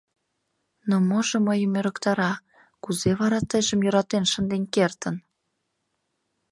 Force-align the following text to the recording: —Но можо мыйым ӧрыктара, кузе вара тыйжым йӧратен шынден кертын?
—Но 0.89 0.95
можо 1.09 1.37
мыйым 1.47 1.73
ӧрыктара, 1.79 2.33
кузе 2.83 3.11
вара 3.19 3.39
тыйжым 3.49 3.79
йӧратен 3.85 4.23
шынден 4.31 4.63
кертын? 4.73 5.15